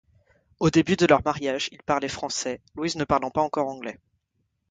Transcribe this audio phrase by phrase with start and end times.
[0.59, 3.99] Au début de leur mariage, ils parlaient français, Louise ne parlant pas encore anglais.